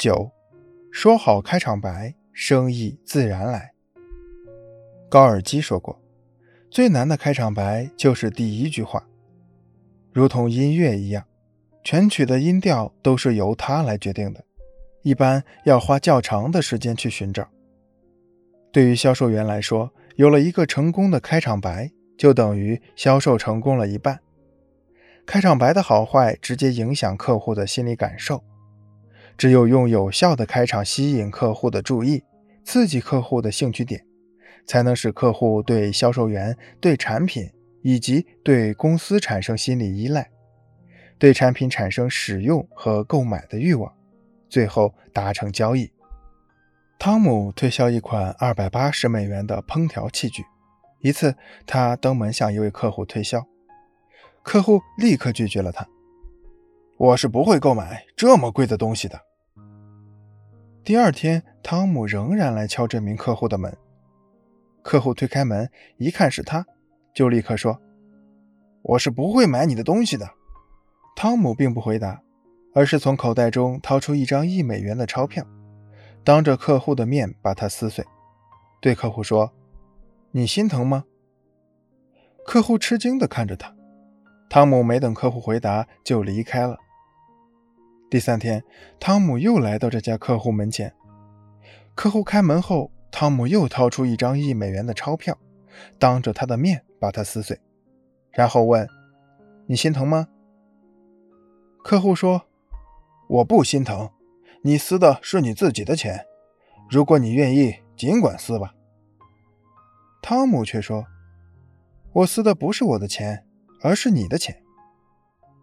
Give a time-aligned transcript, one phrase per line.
[0.00, 0.32] 九，
[0.90, 3.72] 说好开场白，生意自然来。
[5.10, 6.00] 高尔基说过，
[6.70, 9.06] 最难的开场白就是第一句话，
[10.10, 11.22] 如同音乐一样，
[11.84, 14.42] 全曲的音调都是由它来决定的，
[15.02, 17.46] 一般要花较长的时间去寻找。
[18.72, 24.18] 对于销售员来说，有了一个成功的开场白，就等于销售成功了一半。
[25.26, 28.42] 开场白的好坏直接影响客户的心理感受。
[29.40, 32.22] 只有用有效的开场吸引客户的注意，
[32.62, 34.04] 刺激客户的兴趣点，
[34.66, 37.50] 才能使客户对销售员、对产品
[37.80, 40.28] 以及对公司产生心理依赖，
[41.18, 43.90] 对产品产生使用和购买的欲望，
[44.50, 45.90] 最后达成交易。
[46.98, 50.44] 汤姆推销一款二百八十美元的烹调器具，
[51.00, 51.34] 一次
[51.66, 53.46] 他登门向一位客户推销，
[54.42, 55.88] 客户立刻拒绝了他
[56.98, 59.18] ：“我是不会购买这么贵的东西的。”
[60.90, 63.72] 第二天，汤姆仍然来敲这名客户的门。
[64.82, 66.66] 客户推开门，一看是他，
[67.14, 67.80] 就立刻说
[68.82, 70.28] ：“我是不会买你的东西的。”
[71.14, 72.20] 汤姆并不回答，
[72.74, 75.46] 而是从口袋中掏出一张一美元的钞票，
[76.24, 78.04] 当着客户的面把它撕碎，
[78.80, 79.52] 对客户说
[80.32, 81.04] ：“你心疼吗？”
[82.44, 83.72] 客户吃惊地看着他。
[84.48, 86.76] 汤姆没等客户回答，就离开了。
[88.10, 88.64] 第三天，
[88.98, 90.92] 汤姆又来到这家客户门前。
[91.94, 95.38] 客户开门后，汤姆又掏出一张一美元的钞票，
[95.96, 97.60] 当着他的面把它撕碎，
[98.32, 98.88] 然后问
[99.66, 100.26] ：“你心疼吗？”
[101.84, 102.42] 客户说
[103.30, 104.10] ：“我不心疼，
[104.62, 106.26] 你撕的是你自己的钱，
[106.90, 108.74] 如果你愿意，尽管撕吧。”
[110.20, 111.06] 汤姆却说
[112.12, 113.46] ：“我撕的不是我的钱，
[113.82, 114.60] 而是你的钱。”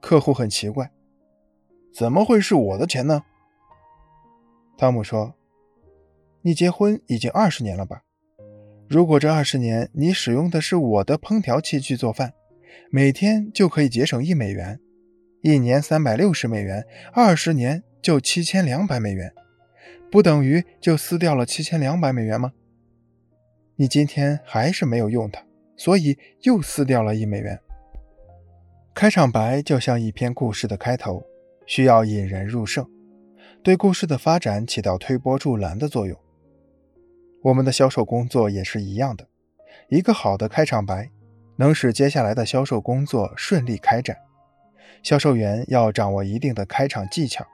[0.00, 0.92] 客户很奇怪。
[1.98, 3.24] 怎么会是我的钱呢？
[4.76, 5.34] 汤姆说
[6.42, 8.04] ：“你结婚已经二十年了吧？
[8.88, 12.34] 如果这二十年你使用的是我的烹调器具做饭，
[12.92, 14.78] 每天就可以节省一美元，
[15.42, 19.34] 一年三百六十美元，二十年就七千两百美元，
[20.08, 22.52] 不等于就撕掉了七千两百美元吗？
[23.74, 25.44] 你今天还是没有用它，
[25.76, 27.58] 所以又撕掉了一美元。
[28.94, 31.24] 开场白就像一篇故事的开头。”
[31.68, 32.90] 需要引人入胜，
[33.62, 36.18] 对故事的发展起到推波助澜的作用。
[37.42, 39.28] 我们的销售工作也是一样的，
[39.90, 41.10] 一个好的开场白
[41.56, 44.16] 能使接下来的销售工作顺利开展。
[45.02, 47.46] 销售员要掌握一定的开场技巧，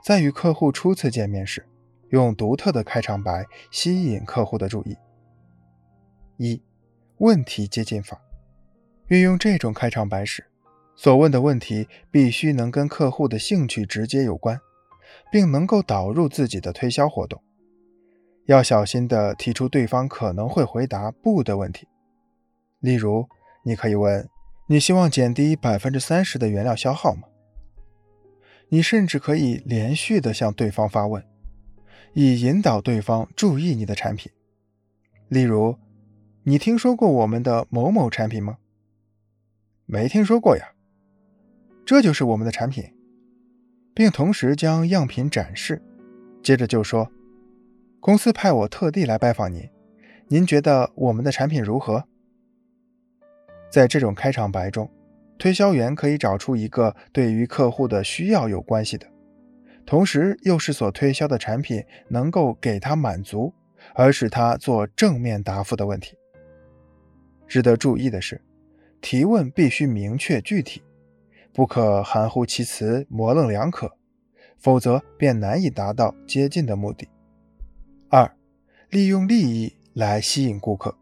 [0.00, 1.66] 在与客户初次见面时，
[2.10, 4.96] 用独特的开场白吸引客户的注意。
[6.36, 6.62] 一、
[7.18, 8.22] 问题接近法，
[9.08, 10.44] 运用这种开场白时。
[10.96, 14.58] 所问的问题必须能跟客户的兴趣直接有关，
[15.30, 17.42] 并能够导入自己的推销活动。
[18.46, 21.86] 要小心地提出对方可能会回答“不”的问题。
[22.80, 23.28] 例如，
[23.64, 24.28] 你可以问
[24.68, 27.22] ：“你希望减低百分之三十的原料消耗吗？”
[28.70, 31.24] 你甚至可以连续地向对方发问，
[32.14, 34.30] 以引导对方注意你的产品。
[35.28, 35.76] 例如
[36.44, 38.58] ：“你听说过我们的某某产品吗
[39.86, 40.72] ？”“没听说过呀。”
[41.86, 42.92] 这就是我们的产品，
[43.94, 45.80] 并同时将样品展示。
[46.42, 47.08] 接着就说
[48.00, 49.70] ：“公司派我特地来拜访您，
[50.26, 52.02] 您觉得我们的产品如何？”
[53.70, 54.90] 在这种开场白中，
[55.38, 59.06] 推销员可以找出一个对于客户的需要有关系的，
[59.84, 63.54] 同时又是所推销的产品能够给他满足，
[63.94, 66.16] 而使他做正面答复的问题。
[67.46, 68.40] 值得注意的是，
[69.00, 70.82] 提问必须明确具体。
[71.56, 73.90] 不可含糊其辞、模棱两可，
[74.58, 77.08] 否则便难以达到接近的目的。
[78.10, 78.30] 二、
[78.90, 80.94] 利用利益来吸引顾客。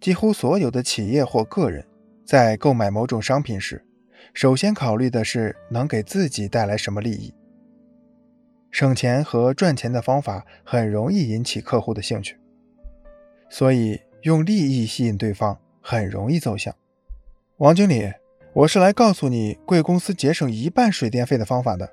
[0.00, 1.84] 几乎所有的企业或个人
[2.24, 3.84] 在购买某种商品时，
[4.32, 7.34] 首先考虑的是能给自己带来什么利益。
[8.70, 12.38] 省钱和赚钱的方法很容易引起客户的兴趣，
[13.50, 16.72] 所以用利益吸引对方很容易奏效。
[17.56, 18.12] 王经理。
[18.54, 21.90] 我是来告诉你贵公司节省一半水电费的方法的，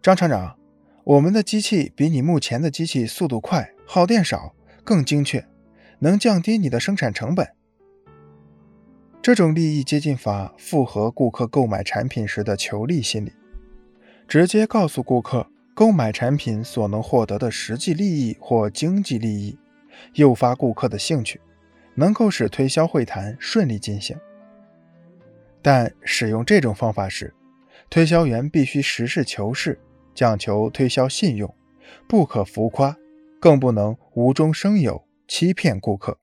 [0.00, 0.56] 张厂长。
[1.02, 4.54] 我们的机器比你目前的机器速度快，耗电少，
[4.84, 5.44] 更精确，
[5.98, 7.48] 能降低你的生产成本。
[9.20, 13.32] 这种利益接近法符合顾客购买产品时的求利心理，
[14.28, 19.58] 直接告诉顾客购买产品所能获得的实际利益或经济利益，
[20.12, 21.40] 诱发顾客的兴趣，
[21.96, 24.16] 能够使推销会谈顺利进行。
[25.64, 27.32] 但使用这种方法时，
[27.88, 29.80] 推销员必须实事求是，
[30.14, 31.54] 讲求推销信用，
[32.06, 32.94] 不可浮夸，
[33.40, 36.18] 更不能无中生有，欺骗顾客。